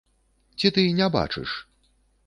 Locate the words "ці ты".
0.63-0.87